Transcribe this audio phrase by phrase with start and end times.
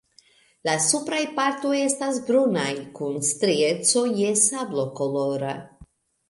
[0.67, 5.55] La supraj partoj estas brunaj kun strieco je sablokolora.